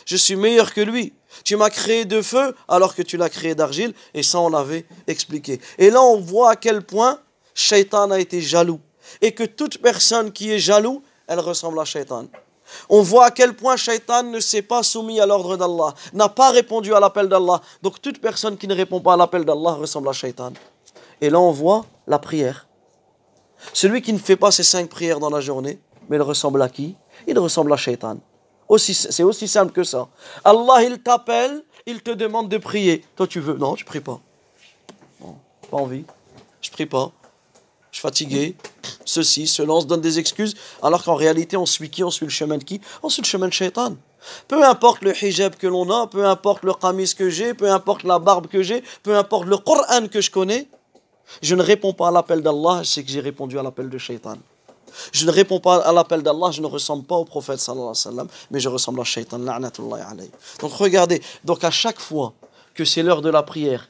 Je 0.05 0.15
suis 0.15 0.35
meilleur 0.35 0.73
que 0.73 0.81
lui. 0.81 1.13
Tu 1.43 1.55
m'as 1.55 1.69
créé 1.69 2.05
de 2.05 2.21
feu 2.21 2.55
alors 2.67 2.95
que 2.95 3.01
tu 3.01 3.17
l'as 3.17 3.29
créé 3.29 3.55
d'argile. 3.55 3.93
Et 4.13 4.23
ça, 4.23 4.39
on 4.39 4.49
l'avait 4.49 4.85
expliqué. 5.07 5.59
Et 5.77 5.89
là, 5.89 6.01
on 6.01 6.19
voit 6.19 6.51
à 6.51 6.55
quel 6.55 6.83
point 6.83 7.19
Shaitan 7.53 8.11
a 8.11 8.19
été 8.19 8.41
jaloux. 8.41 8.79
Et 9.21 9.33
que 9.33 9.43
toute 9.43 9.79
personne 9.79 10.31
qui 10.31 10.51
est 10.51 10.59
jaloux, 10.59 11.03
elle 11.27 11.39
ressemble 11.39 11.79
à 11.79 11.85
Shaitan. 11.85 12.27
On 12.89 13.01
voit 13.01 13.25
à 13.25 13.31
quel 13.31 13.53
point 13.53 13.75
Shaitan 13.75 14.23
ne 14.23 14.39
s'est 14.39 14.61
pas 14.61 14.83
soumis 14.83 15.19
à 15.19 15.25
l'ordre 15.25 15.57
d'Allah, 15.57 15.93
n'a 16.13 16.29
pas 16.29 16.51
répondu 16.51 16.93
à 16.93 16.99
l'appel 16.99 17.27
d'Allah. 17.27 17.61
Donc 17.81 18.01
toute 18.01 18.21
personne 18.21 18.57
qui 18.57 18.67
ne 18.67 18.75
répond 18.75 19.01
pas 19.01 19.13
à 19.13 19.17
l'appel 19.17 19.43
d'Allah 19.43 19.73
ressemble 19.73 20.09
à 20.09 20.13
Shaitan. 20.13 20.53
Et 21.19 21.29
là 21.29 21.39
on 21.39 21.51
voit 21.51 21.85
la 22.07 22.19
prière. 22.19 22.67
Celui 23.73 24.01
qui 24.01 24.13
ne 24.13 24.19
fait 24.19 24.35
pas 24.35 24.51
ses 24.51 24.63
cinq 24.63 24.89
prières 24.89 25.19
dans 25.19 25.29
la 25.29 25.41
journée, 25.41 25.79
mais 26.09 26.17
il 26.17 26.21
ressemble 26.21 26.61
à 26.61 26.69
qui? 26.69 26.95
Il 27.27 27.37
ressemble 27.39 27.71
à 27.73 27.77
Shaitan. 27.77 28.17
C'est 28.77 29.23
aussi 29.23 29.47
simple 29.47 29.73
que 29.73 29.83
ça. 29.83 30.07
Allah, 30.43 30.83
il 30.83 30.99
t'appelle, 30.99 31.63
il 31.85 32.01
te 32.01 32.11
demande 32.11 32.49
de 32.49 32.57
prier. 32.57 33.03
Toi, 33.15 33.27
tu 33.27 33.39
veux? 33.39 33.55
Non, 33.55 33.75
je 33.75 33.85
prie 33.85 33.99
pas. 33.99 34.19
Pas 35.69 35.77
envie. 35.77 36.05
Je 36.61 36.71
prie 36.71 36.85
pas 36.85 37.11
je 37.91 37.97
suis 37.97 38.01
fatigué, 38.01 38.55
ceci, 39.03 39.47
cela, 39.47 39.73
on 39.73 39.81
se 39.81 39.85
donne 39.85 39.99
des 39.99 40.17
excuses, 40.17 40.55
alors 40.81 41.03
qu'en 41.03 41.15
réalité, 41.15 41.57
on 41.57 41.65
suit 41.65 41.89
qui? 41.89 42.03
On 42.05 42.09
suit 42.09 42.25
le 42.25 42.31
chemin 42.31 42.57
de 42.57 42.63
qui? 42.63 42.79
On 43.03 43.09
suit 43.09 43.21
le 43.21 43.27
chemin 43.27 43.49
de 43.49 43.53
shaitan. 43.53 43.95
Peu 44.47 44.63
importe 44.63 45.01
le 45.01 45.13
hijab 45.23 45.55
que 45.55 45.67
l'on 45.67 45.89
a, 45.91 46.07
peu 46.07 46.25
importe 46.25 46.63
le 46.63 46.73
qamis 46.73 47.13
que 47.13 47.29
j'ai, 47.29 47.53
peu 47.53 47.69
importe 47.69 48.03
la 48.03 48.19
barbe 48.19 48.47
que 48.47 48.63
j'ai, 48.63 48.81
peu 49.03 49.17
importe 49.17 49.45
le 49.45 49.57
Coran 49.57 50.07
que 50.07 50.21
je 50.21 50.31
connais, 50.31 50.69
je 51.41 51.55
ne 51.55 51.63
réponds 51.63 51.93
pas 51.93 52.09
à 52.09 52.11
l'appel 52.11 52.41
d'Allah, 52.41 52.81
c'est 52.83 53.03
que 53.03 53.11
j'ai 53.11 53.19
répondu 53.19 53.57
à 53.57 53.63
l'appel 53.63 53.89
de 53.89 53.97
shaitan. 53.97 54.37
Je 55.13 55.25
ne 55.25 55.31
réponds 55.31 55.59
pas 55.59 55.77
à 55.77 55.91
l'appel 55.91 56.21
d'Allah, 56.21 56.51
je 56.51 56.61
ne 56.61 56.67
ressemble 56.67 57.03
pas 57.03 57.15
au 57.15 57.25
prophète 57.25 57.59
sallallahu 57.59 57.89
alayhi 57.91 58.05
wa 58.05 58.11
sallam, 58.11 58.27
mais 58.51 58.59
je 58.59 58.69
ressemble 58.69 58.99
à 59.01 59.03
shaitan, 59.03 59.39
Donc 59.39 60.73
regardez, 60.73 61.21
donc 61.45 61.63
à 61.63 61.71
chaque 61.71 61.99
fois 61.99 62.33
que 62.73 62.85
c'est 62.85 63.03
l'heure 63.03 63.21
de 63.21 63.29
la 63.29 63.43
prière 63.43 63.89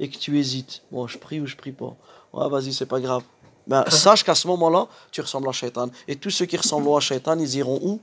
et 0.00 0.08
que 0.08 0.16
tu 0.16 0.38
hésites, 0.38 0.82
bon, 0.92 1.06
je 1.06 1.18
prie 1.18 1.40
ou 1.40 1.46
je 1.46 1.56
prie 1.56 1.72
pas, 1.72 1.96
Ouais, 2.32 2.48
vas-y, 2.48 2.72
c'est 2.72 2.86
pas 2.86 3.00
grave. 3.00 3.22
Ben, 3.66 3.84
sache 3.90 4.24
qu'à 4.24 4.34
ce 4.34 4.46
moment-là, 4.48 4.86
tu 5.10 5.20
ressembles 5.20 5.48
à 5.48 5.52
Shaitan. 5.52 5.90
Et 6.06 6.16
tous 6.16 6.30
ceux 6.30 6.46
qui 6.46 6.56
ressemblent 6.56 6.94
à 6.94 7.00
Shaitan, 7.00 7.38
ils 7.38 7.56
iront 7.56 7.78
où? 7.82 8.00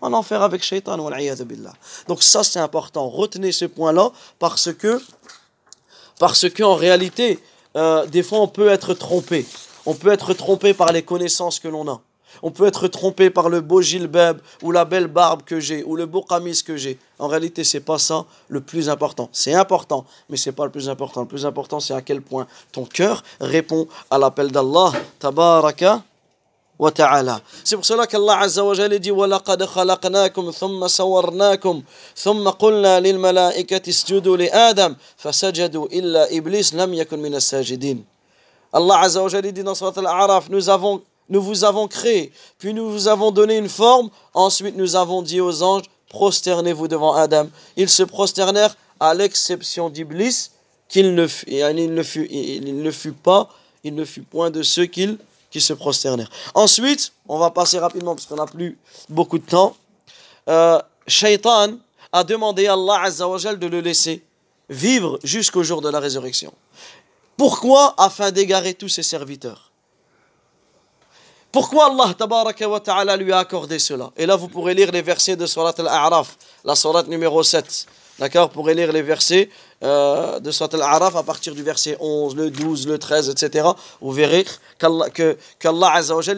En 0.00 0.12
enfer 0.14 0.42
avec 0.42 0.62
Shaitan. 0.64 0.96
Donc 2.08 2.22
ça, 2.22 2.42
c'est 2.42 2.58
important. 2.58 3.08
Retenez 3.08 3.52
ce 3.52 3.66
point-là 3.66 4.10
parce 4.40 4.72
que, 4.72 5.00
parce 6.18 6.48
qu'en 6.50 6.74
réalité, 6.74 7.38
euh, 7.76 8.06
des 8.06 8.22
fois, 8.22 8.40
on 8.40 8.48
peut 8.48 8.68
être 8.68 8.94
trompé. 8.94 9.46
On 9.86 9.94
peut 9.94 10.12
être 10.12 10.34
trompé 10.34 10.74
par 10.74 10.92
les 10.92 11.02
connaissances 11.02 11.58
que 11.58 11.68
l'on 11.68 11.88
a. 11.88 12.00
On 12.42 12.50
peut 12.50 12.66
être 12.66 12.88
trompé 12.88 13.30
par 13.30 13.48
le 13.48 13.60
beau 13.60 13.82
gilbeb 13.82 14.38
ou 14.62 14.72
la 14.72 14.84
belle 14.84 15.06
barbe 15.06 15.42
que 15.42 15.60
j'ai 15.60 15.84
ou 15.84 15.96
le 15.96 16.06
beau 16.06 16.22
camis 16.22 16.62
que 16.62 16.76
j'ai. 16.76 16.98
En 17.18 17.28
réalité, 17.28 17.62
c'est 17.62 17.80
pas 17.80 17.98
ça 17.98 18.24
le 18.48 18.60
plus 18.60 18.88
important. 18.88 19.28
C'est 19.32 19.54
important, 19.54 20.06
mais 20.30 20.36
c'est 20.36 20.52
pas 20.52 20.64
le 20.64 20.70
plus 20.70 20.88
important. 20.88 21.20
Le 21.20 21.28
plus 21.28 21.44
important, 21.44 21.78
c'est 21.78 21.94
à 21.94 22.00
quel 22.00 22.22
point 22.22 22.46
ton 22.72 22.84
cœur 22.84 23.22
répond 23.40 23.86
à 24.10 24.18
l'appel 24.18 24.50
d'Allah. 24.50 24.92
Tabaraka 25.18 26.02
wa 26.79 26.91
ta'ala. 26.91 27.41
C'est 27.63 27.75
pour 27.75 27.85
cela 27.85 28.05
qu'Allah 28.05 28.39
Azza 28.39 28.63
wa 28.63 28.73
Jalla 28.73 28.99
dit 28.99 29.11
وَلَقَدْ 29.11 29.65
خَلَقْنَاكُمْ 29.65 30.51
ثُمَّ 30.51 30.87
سَوَّرْنَاكُمْ 30.87 31.83
ثُمَّ 32.15 32.49
قُلْنَا 32.49 32.99
لِلْمَلَائِكَةِ 32.99 33.89
اسْجُدُوا 33.89 34.37
لِآدَمَ 34.37 34.95
فَسَجَدُوا 35.17 35.87
إِلَّا 35.87 36.37
إِبْلِيسَ 36.37 36.75
لَمْ 36.75 36.93
يَكُنْ 36.93 37.19
مِنَ 37.19 37.35
السَّاجِدِينَ 37.35 38.03
Allah 38.73 38.99
Azza 38.99 39.23
wa 39.23 39.29
Jalla 39.29 39.51
dit 39.51 39.63
dans 39.63 39.75
Surat 39.75 39.93
Al-A'raf, 39.95 40.49
nous 40.49 40.69
avons 40.69 41.01
nous 41.29 41.41
vous 41.41 41.65
avons 41.65 41.87
créé, 41.87 42.31
puis 42.57 42.73
nous 42.73 42.89
vous 42.89 43.07
avons 43.09 43.31
donné 43.31 43.57
une 43.57 43.67
forme, 43.67 44.09
ensuite 44.33 44.77
nous 44.77 44.95
avons 44.95 45.21
dit 45.21 45.41
aux 45.41 45.61
anges, 45.61 45.83
prosternez-vous 46.09 46.87
devant 46.87 47.15
Adam. 47.15 47.47
Ils 47.75 47.89
se 47.89 48.03
prosternèrent 48.03 48.75
à 48.99 49.13
l'exception 49.13 49.89
d'Iblis, 49.89 50.51
qu'il 50.87 51.15
ne, 51.15 51.27
fut, 51.27 51.45
il 51.49 51.93
ne, 51.93 52.03
fut, 52.03 52.27
il 52.31 52.81
ne 52.81 52.91
fut 52.91 53.11
pas, 53.11 53.49
il 53.83 53.93
ne 53.93 54.05
fut 54.05 54.21
point 54.21 54.51
de 54.51 54.63
ceux 54.63 54.85
qui, 54.85 55.17
qui 55.52 55.60
se 55.60 55.74
prosternèrent. 55.74 56.30
Ensuite, 56.54 57.12
on 57.28 57.38
va 57.38 57.50
passer 57.50 57.78
rapidement 57.78 58.16
parce 58.16 58.26
qu'on 58.26 58.36
n'a 58.36 58.46
plus 58.46 58.78
beaucoup 59.08 59.38
de 59.38 59.46
temps. 59.46 59.76
Euh, 60.48 60.80
Shaitan 61.06 61.74
a 62.10 62.24
demandé 62.24 62.66
à 62.66 62.72
Allah 62.72 63.02
Azzawajal 63.02 63.58
de 63.58 63.66
le 63.66 63.80
laisser 63.80 64.24
vivre 64.68 65.18
jusqu'au 65.22 65.62
jour 65.62 65.82
de 65.82 65.90
la 65.90 66.00
résurrection. 66.00 66.52
Pourquoi 67.36 67.94
Afin 67.98 68.30
d'égarer 68.30 68.74
tous 68.74 68.88
ses 68.88 69.02
serviteurs? 69.02 69.70
Pourquoi 71.52 71.92
Allah 71.92 72.14
wa 72.66 72.80
ta'ala 72.80 73.16
lui 73.18 73.30
a 73.30 73.38
accordé 73.38 73.78
cela? 73.78 74.10
Et 74.16 74.24
là, 74.24 74.36
vous 74.36 74.48
pourrez 74.48 74.72
lire 74.72 74.90
les 74.90 75.02
versets 75.02 75.36
de 75.36 75.44
Surat 75.44 75.74
Al-A'raf, 75.76 76.38
la 76.64 76.74
Surat 76.74 77.02
numéro 77.02 77.42
7. 77.42 77.86
D'accord 78.18 78.48
Vous 78.48 78.54
pourrez 78.54 78.74
lire 78.74 78.92
les 78.92 79.02
versets 79.02 79.48
euh, 79.82 80.38
de 80.38 80.50
Surat 80.50 80.68
Al-A'raf 80.72 81.16
à 81.16 81.22
partir 81.22 81.54
du 81.54 81.62
verset 81.62 81.96
11, 81.98 82.36
le 82.36 82.50
12, 82.50 82.86
le 82.86 82.98
13, 82.98 83.30
etc. 83.30 83.68
Vous 84.00 84.12
verrez 84.12 84.44
qu'Allah 84.78 85.10
que, 85.10 85.36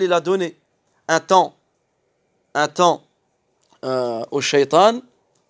il 0.01 0.13
a 0.13 0.21
donné 0.21 0.57
un 1.09 1.21
temps, 1.21 1.55
un 2.55 2.69
temps 2.69 3.03
euh, 3.85 4.25
au 4.31 4.41
shaitan 4.41 5.01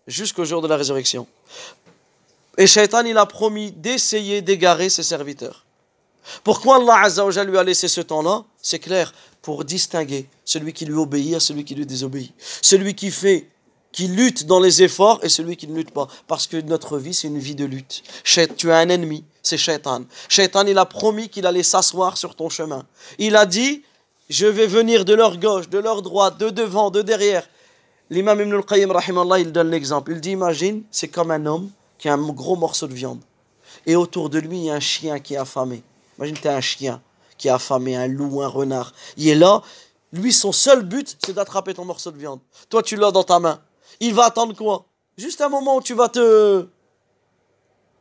jusqu'au 0.07 0.45
jour 0.45 0.61
de 0.63 0.69
la 0.69 0.77
résurrection. 0.77 1.27
Et 2.57 2.67
shaitan, 2.67 3.05
il 3.05 3.19
a 3.19 3.27
promis 3.27 3.73
d'essayer 3.73 4.43
d'égarer 4.43 4.89
ses 4.89 5.03
serviteurs. 5.03 5.65
Pourquoi 6.43 6.77
Allah 6.77 7.01
Azza 7.03 7.45
lui 7.45 7.59
a 7.59 7.63
laissé 7.63 7.87
ce 7.89 8.01
temps-là? 8.01 8.45
C'est 8.63 8.79
clair, 8.79 9.13
pour 9.43 9.65
distinguer 9.65 10.27
celui 10.45 10.73
qui 10.73 10.87
lui 10.87 10.95
obéit 10.95 11.35
à 11.35 11.41
celui 11.41 11.65
qui 11.65 11.75
lui 11.75 11.85
désobéit. 11.85 12.33
Celui 12.63 12.95
qui 12.95 13.11
fait, 13.11 13.49
qui 13.95 14.09
lutte 14.09 14.47
dans 14.47 14.59
les 14.59 14.83
efforts 14.83 15.21
et 15.23 15.29
celui 15.29 15.57
qui 15.57 15.69
ne 15.69 15.77
lutte 15.77 15.93
pas. 15.93 16.09
Parce 16.27 16.49
que 16.49 16.61
notre 16.63 16.99
vie, 16.99 17.15
c'est 17.15 17.29
une 17.29 17.39
vie 17.39 17.55
de 17.55 17.65
lutte. 17.65 18.03
Tu 18.57 18.73
as 18.73 18.79
un 18.79 18.89
ennemi, 18.89 19.23
c'est 19.41 19.57
Shaitan. 19.57 20.03
Shaitan, 20.29 20.67
il 20.67 20.77
a 20.79 20.85
promis 20.85 21.29
qu'il 21.29 21.47
allait 21.47 21.63
s'asseoir 21.63 22.19
sur 22.19 22.35
ton 22.35 22.49
chemin. 22.49 22.85
Il 23.19 23.37
a 23.37 23.47
dit, 23.47 23.85
je 24.29 24.47
vais 24.47 24.67
venir 24.67 25.05
de 25.05 25.15
leur 25.15 25.39
gauche, 25.39 25.69
de 25.69 25.79
leur 25.79 26.03
droite, 26.03 26.39
de 26.39 26.51
devant, 26.51 26.91
de 26.91 27.03
derrière. 27.03 27.49
L'imam 28.11 28.41
Ibn 28.41 28.55
al-Qayyim, 28.55 28.93
il 29.39 29.53
donne 29.53 29.71
l'exemple. 29.71 30.11
Il 30.11 30.21
dit, 30.21 30.33
imagine, 30.33 30.83
c'est 30.91 31.07
comme 31.07 31.31
un 31.31 31.47
homme 31.47 31.71
qui 31.97 32.09
a 32.09 32.15
un 32.15 32.33
gros 32.33 32.57
morceau 32.57 32.89
de 32.89 32.95
viande. 32.95 33.21
Et 33.87 33.95
autour 33.95 34.29
de 34.29 34.41
lui, 34.41 34.57
il 34.59 34.65
y 34.65 34.71
a 34.71 34.75
un 34.75 34.81
chien 34.81 35.21
qui 35.21 35.35
est 35.35 35.39
affamé. 35.39 35.85
Imagine, 36.19 36.37
tu 36.37 36.49
es 36.49 36.51
un 36.51 36.61
chien 36.61 37.01
qui 37.39 37.47
est 37.47 37.53
affamé, 37.53 37.95
un 37.95 38.09
loup, 38.09 38.43
un 38.43 38.49
renard. 38.49 38.93
Il 39.17 39.29
est 39.29 39.37
là. 39.37 39.63
Lui, 40.13 40.33
son 40.33 40.51
seul 40.51 40.83
but, 40.83 41.17
c'est 41.25 41.33
d'attraper 41.33 41.75
ton 41.75 41.85
morceau 41.85 42.11
de 42.11 42.19
viande. 42.19 42.41
Toi, 42.69 42.83
tu 42.83 42.97
l'as 42.97 43.13
dans 43.13 43.23
ta 43.23 43.39
main. 43.39 43.61
Il 44.01 44.15
va 44.15 44.25
attendre 44.25 44.55
quoi? 44.55 44.85
Juste 45.17 45.41
un 45.41 45.49
moment 45.49 45.77
où 45.77 45.83
tu 45.83 45.95
vas 45.95 46.09
te... 46.09 46.67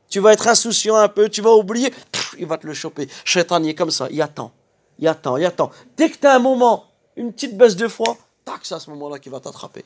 Tu 0.09 0.19
vas 0.19 0.33
être 0.33 0.47
insouciant 0.47 0.95
un 0.95 1.07
peu, 1.07 1.27
tu 1.27 1.41
vas 1.41 1.53
oublier, 1.55 1.91
il 2.38 2.45
va 2.45 2.57
te 2.57 2.67
le 2.67 2.73
choper. 2.75 3.07
Shaitan, 3.25 3.63
il 3.63 3.69
est 3.69 3.75
comme 3.75 3.89
ça, 3.89 4.07
il 4.12 4.21
attend, 4.21 4.51
il 5.00 5.07
attend, 5.07 5.38
il 5.38 5.45
attend. 5.45 5.71
Dès 5.97 6.12
que 6.12 6.17
tu 6.17 6.27
as 6.27 6.35
un 6.35 6.39
moment, 6.39 6.85
une 7.15 7.33
petite 7.33 7.57
baisse 7.57 7.75
de 7.75 7.88
foi, 7.88 8.15
tac, 8.45 8.59
c'est 8.62 8.75
à 8.75 8.79
ce 8.79 8.91
moment-là 8.91 9.17
qu'il 9.17 9.31
va 9.31 9.39
t'attraper. 9.39 9.83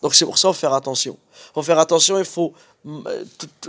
Donc 0.00 0.14
c'est 0.14 0.24
pour 0.24 0.38
ça 0.38 0.48
faut 0.48 0.54
faire 0.54 0.72
attention. 0.72 1.18
Faut 1.54 1.62
faire 1.62 1.78
attention, 1.78 2.18
il 2.18 2.24
faut, 2.24 2.54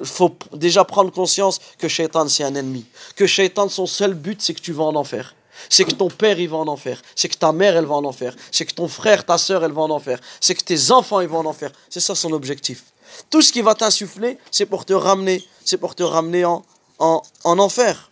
faut 0.03 0.33
déjà 0.53 0.85
prendre 0.85 1.11
conscience 1.11 1.59
que 1.77 1.89
Shaitan 1.89 2.27
c'est 2.29 2.45
un 2.45 2.55
ennemi. 2.55 2.85
Que 3.15 3.27
Shaitan 3.27 3.67
son 3.67 3.85
seul 3.85 4.13
but 4.13 4.41
c'est 4.41 4.53
que 4.53 4.61
tu 4.61 4.71
vas 4.71 4.85
en 4.85 4.95
enfer. 4.95 5.35
C'est 5.69 5.83
que 5.85 5.91
ton 5.91 6.09
père 6.09 6.39
il 6.39 6.49
va 6.49 6.57
en 6.57 6.67
enfer. 6.67 7.01
C'est 7.15 7.29
que 7.29 7.37
ta 7.37 7.51
mère 7.51 7.75
elle 7.75 7.85
va 7.85 7.95
en 7.95 8.05
enfer. 8.05 8.35
C'est 8.51 8.65
que 8.65 8.73
ton 8.73 8.87
frère, 8.87 9.25
ta 9.25 9.37
soeur 9.37 9.63
elle 9.63 9.71
va 9.71 9.81
en 9.81 9.89
enfer. 9.89 10.19
C'est 10.39 10.55
que 10.55 10.63
tes 10.63 10.91
enfants 10.91 11.21
ils 11.21 11.27
vont 11.27 11.39
en 11.39 11.45
enfer. 11.45 11.71
C'est 11.89 11.99
ça 11.99 12.15
son 12.15 12.31
objectif. 12.31 12.83
Tout 13.29 13.41
ce 13.41 13.51
qui 13.51 13.61
va 13.61 13.75
t'insuffler 13.75 14.37
c'est 14.51 14.65
pour 14.65 14.85
te 14.85 14.93
ramener, 14.93 15.43
c'est 15.65 15.77
pour 15.77 15.95
te 15.95 16.03
ramener 16.03 16.45
en, 16.45 16.63
en, 16.99 17.21
en 17.43 17.59
enfer. 17.59 18.11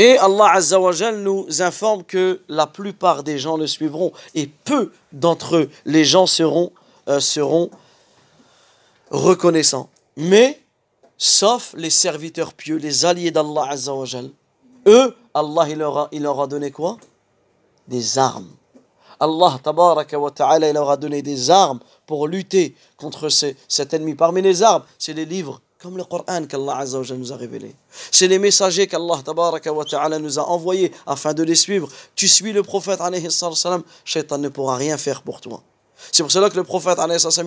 Et 0.00 0.16
Allah 0.16 0.52
Azzawajal 0.54 1.18
nous 1.18 1.60
informe 1.60 2.04
que 2.04 2.40
la 2.48 2.66
plupart 2.66 3.22
des 3.22 3.38
gens 3.38 3.58
le 3.58 3.66
suivront 3.66 4.12
et 4.34 4.46
peu 4.46 4.92
d'entre 5.12 5.56
eux, 5.56 5.70
les 5.84 6.06
gens 6.06 6.24
seront, 6.26 6.72
euh, 7.08 7.20
seront 7.20 7.70
reconnaissants. 9.10 9.90
Mais, 10.16 10.59
sauf 11.20 11.74
les 11.76 11.90
serviteurs 11.90 12.54
pieux, 12.54 12.76
les 12.76 13.04
alliés 13.04 13.30
d'Allah 13.30 13.66
Azzawajal, 13.68 14.30
eux, 14.88 15.14
Allah 15.34 15.66
il 15.68 15.78
leur, 15.78 15.98
a, 15.98 16.08
il 16.12 16.22
leur 16.22 16.40
a 16.40 16.46
donné 16.46 16.70
quoi? 16.70 16.96
Des 17.86 18.18
armes. 18.18 18.48
Allah 19.20 19.60
tabaraka 19.62 20.18
wa 20.18 20.30
ta'ala, 20.30 20.68
il 20.68 20.72
leur 20.72 20.90
a 20.90 20.96
donné 20.96 21.20
des 21.20 21.50
armes 21.50 21.78
pour 22.06 22.26
lutter 22.26 22.74
contre 22.96 23.28
cet 23.28 23.92
ennemi. 23.92 24.14
Parmi 24.14 24.40
les 24.40 24.62
armes, 24.62 24.82
c'est 24.98 25.12
les 25.12 25.26
livres 25.26 25.60
comme 25.78 25.98
le 25.98 26.04
Coran 26.04 26.46
qu'Allah 26.46 26.84
nous 27.16 27.32
a 27.32 27.36
révélé. 27.36 27.74
C'est 28.10 28.26
les 28.26 28.38
messagers 28.38 28.86
qu'Allah 28.86 30.18
nous 30.18 30.38
a 30.38 30.42
envoyés 30.48 30.92
afin 31.06 31.34
de 31.34 31.42
les 31.42 31.54
suivre. 31.54 31.88
Tu 32.14 32.28
suis 32.28 32.52
le 32.52 32.62
prophète 32.62 33.00
alayhi 33.00 33.30
salam, 33.30 33.82
shaitan 34.04 34.38
ne 34.38 34.48
pourra 34.48 34.76
rien 34.76 34.96
faire 34.96 35.22
pour 35.22 35.40
toi. 35.40 35.62
C'est 36.12 36.22
pour 36.22 36.32
cela 36.32 36.50
que 36.50 36.56
le 36.56 36.64
prophète 36.64 36.98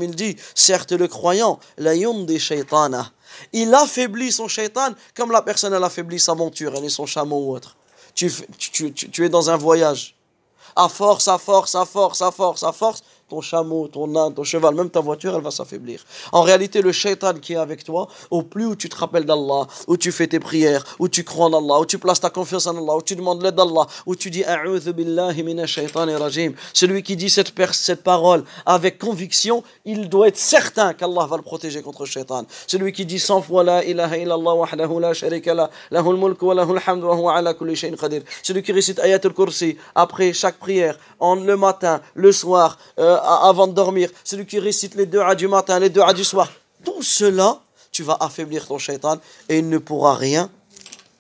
il 0.02 0.16
dit, 0.16 0.36
certes 0.56 0.92
le 0.92 1.08
croyant, 1.08 1.60
la 1.78 1.94
shaitana, 2.38 3.12
il 3.52 3.74
affaiblit 3.74 4.32
son 4.32 4.48
shaitan 4.48 4.90
comme 5.16 5.32
la 5.32 5.42
personne 5.42 5.74
elle 5.74 5.84
affaiblit 5.84 6.20
sa 6.20 6.36
monture, 6.36 6.74
elle 6.76 6.86
est 6.86 6.90
son 6.90 7.06
chameau 7.06 7.48
ou 7.48 7.56
autre. 7.56 7.76
Tu 8.16 9.26
es 9.26 9.30
dans 9.30 9.50
un 9.50 9.58
voyage. 9.58 10.16
À 10.76 10.90
force, 10.90 11.28
à 11.28 11.38
force, 11.38 11.76
à 11.76 11.86
force, 11.86 12.22
à 12.22 12.32
force, 12.32 12.64
à 12.64 12.72
force, 12.72 13.04
ton 13.30 13.42
chameau, 13.42 13.88
ton 13.88 14.16
âne, 14.16 14.34
ton 14.34 14.44
cheval, 14.44 14.76
même 14.76 14.90
ta 14.90 15.00
voiture, 15.00 15.36
elle 15.36 15.42
va 15.42 15.52
s'affaiblir. 15.52 16.04
En 16.32 16.42
réalité, 16.42 16.82
le 16.82 16.92
shaitan 16.92 17.34
qui 17.34 17.54
est 17.54 17.58
avec 17.58 17.84
toi, 17.84 18.08
au 18.30 18.44
plus 18.44 18.66
où 18.66 18.76
tu 18.76 18.90
te 18.90 18.96
rappelles 18.96 19.26
d'Allah, 19.26 19.68
où 19.88 19.98
tu 19.98 20.12
fais 20.12 20.28
tes 20.28 20.40
prières, 20.40 20.84
où 21.00 21.08
tu 21.08 21.24
crois 21.24 21.48
en 21.48 21.54
Allah, 21.54 21.80
où 21.80 21.86
tu 21.86 21.98
places 21.98 22.20
ta 22.20 22.30
confiance 22.30 22.68
en 22.68 22.78
Allah, 22.78 22.96
où 22.96 23.02
tu 23.02 23.16
demandes 23.16 23.42
l'aide 23.42 23.56
d'Allah, 23.56 23.88
où 24.06 24.16
tu 24.16 24.30
dis 24.30 24.44
rajim. 26.24 26.54
Celui 26.74 27.04
qui 27.04 27.16
dit 27.16 27.30
cette, 27.30 27.54
cette 27.72 28.04
parole 28.04 28.44
avec 28.66 28.98
conviction, 29.00 29.64
il 29.86 30.10
doit 30.10 30.28
être 30.28 30.38
certain 30.38 30.94
qu'Allah 30.94 31.26
va 31.26 31.38
le 31.38 31.44
protéger 31.44 31.82
contre 31.82 32.04
le 32.04 32.08
shaitan. 32.08 32.46
Celui 32.68 32.92
qui 32.92 33.06
dit 33.06 33.20
100 33.20 33.42
fois 33.42 33.64
la 33.64 33.84
ilaha 33.84 34.18
illallah 34.18 34.56
wahdahu 34.56 35.00
la 35.00 35.14
sharika 35.14 35.54
la, 35.54 35.70
lahul 35.92 36.18
mulk 36.18 36.42
wa 36.42 36.54
lahul 36.54 36.80
hamd 36.86 37.04
wa 37.04 37.36
ala 37.36 37.54
kulli 37.54 37.76
shay'in. 37.76 37.96
Celui 38.42 38.64
qui 38.64 38.72
récite 38.72 39.00
ayatul 39.00 39.34
kursi 39.34 39.78
après 39.96 40.34
chaque 40.34 40.58
prière, 40.58 40.98
en 41.20 41.36
le 41.36 41.56
matin, 41.58 42.02
le 42.16 42.32
soir, 42.32 42.78
euh, 43.00 43.18
avant 43.24 43.68
de 43.68 43.74
dormir, 43.74 44.10
celui 44.24 44.46
qui 44.46 44.60
récite 44.60 44.96
les 44.96 45.06
deux 45.06 45.22
à 45.22 45.36
du 45.36 45.48
matin, 45.48 45.80
les 45.80 45.90
deux 45.90 46.02
à 46.02 46.14
du 46.14 46.24
soir, 46.24 46.52
tout 46.84 47.02
cela, 47.02 47.60
tu 47.92 48.04
vas 48.04 48.18
affaiblir 48.20 48.68
ton 48.68 48.78
shaitan 48.78 49.18
et 49.50 49.60
il 49.60 49.70
ne 49.70 49.78
pourra 49.78 50.16
rien 50.16 50.50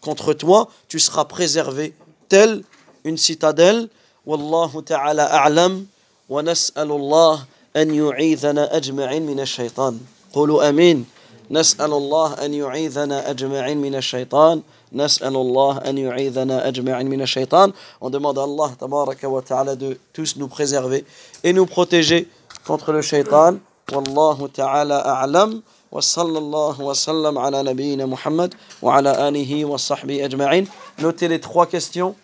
contre 0.01 0.33
toi. 0.33 0.67
Tu 0.87 0.99
seras 0.99 1.25
préservé 1.25 1.93
tel 2.29 2.63
une 3.03 3.17
citadelle. 3.17 3.89
Wallahu 4.25 4.81
ta'ala 4.83 5.25
a'lam 5.25 5.85
wa 6.29 6.43
nas'alullah 6.43 7.45
an 7.75 7.89
yu'idhana 7.89 8.71
ajma'in 8.71 9.19
min 9.19 9.39
ash-shaytan. 9.39 9.95
Qulu 10.33 10.61
amin. 10.61 11.03
nas'alullah 11.49 12.37
an 12.39 12.51
yu'idhana 12.51 13.19
ajma'in 13.27 13.75
min 13.75 13.93
ash-shaytan. 13.93 14.61
نسأل 14.93 15.35
الله 15.35 15.77
أن 15.77 15.97
يعيذنا 15.97 16.67
أجمعين 16.67 17.07
من 17.09 17.21
الشيطان. 17.21 17.73
On 18.01 18.09
demande 18.09 18.37
الله 18.37 18.73
تبارك 18.73 19.23
وتعالى 19.23 19.75
de 19.75 19.97
tous 20.13 20.35
nous 20.37 20.47
préserver 20.47 21.05
et 21.43 21.53
nous 21.53 21.65
contre 21.65 22.91
le 22.91 23.01
شيطان 23.01 23.59
والله 23.91 24.47
تعالى 24.47 24.93
أعلم 24.93 25.61
وصلى 25.91 26.37
الله 26.37 26.81
وسلم 26.81 27.37
على 27.37 27.63
نبينا 27.63 28.05
محمد 28.05 28.53
وعلى 28.81 29.27
آله 29.27 29.65
وصحبه 29.65 30.25
أجمعين 30.25 30.67
notez 30.99 31.27
les 31.27 31.39
trois 31.39 31.65
questions. 31.65 32.15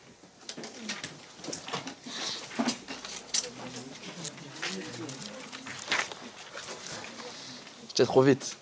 C'est 7.95 8.05
trop 8.05 8.21
vite. 8.21 8.55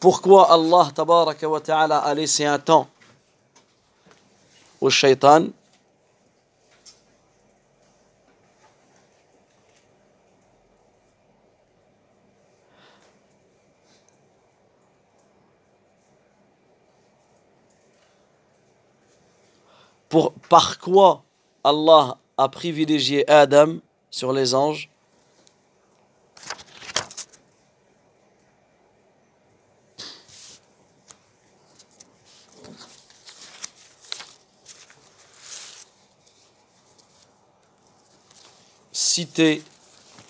Pourquoi 0.00 0.50
Allah 0.50 0.90
tabaraka 0.94 1.46
wa 1.46 1.60
a 1.68 2.14
laissé 2.14 2.46
un 2.46 2.58
temps 2.58 2.88
au 4.80 4.88
shaitan 4.88 5.48
Pour, 20.08 20.32
par 20.48 20.78
quoi 20.80 21.22
Allah 21.62 22.16
a 22.36 22.48
privilégié 22.48 23.30
Adam 23.30 23.76
sur 24.10 24.32
les 24.32 24.54
anges 24.54 24.90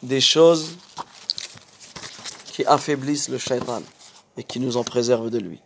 des 0.02 0.20
choses 0.20 0.76
qui 2.52 2.64
affaiblissent 2.64 3.28
le 3.28 3.38
shaitan 3.38 3.82
et 4.36 4.44
qui 4.44 4.60
nous 4.60 4.76
en 4.76 4.84
préservent 4.84 5.30
de 5.30 5.38
lui. 5.38 5.60